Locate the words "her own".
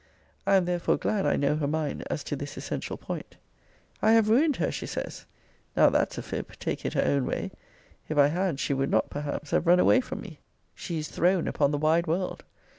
6.95-7.27